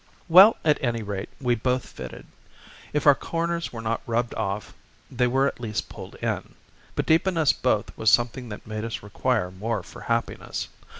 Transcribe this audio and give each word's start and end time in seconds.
"Well, 0.27 0.57
at 0.65 0.83
any 0.83 1.03
rate, 1.03 1.29
we 1.39 1.53
both 1.53 1.85
fitted. 1.85 2.25
If 2.91 3.05
our 3.05 3.13
corners 3.13 3.71
were 3.71 3.83
not 3.83 4.01
rubbed 4.07 4.33
off 4.33 4.73
they 5.11 5.27
were 5.27 5.45
at 5.45 5.59
least 5.59 5.89
pulled 5.89 6.15
in. 6.15 6.55
But 6.95 7.05
deep 7.05 7.27
in 7.27 7.37
us 7.37 7.53
both 7.53 7.95
was 7.95 8.09
something 8.09 8.49
that 8.49 8.65
made 8.65 8.83
us 8.83 9.03
require 9.03 9.51
more 9.51 9.83
for 9.83 10.01
happiness. 10.01 10.69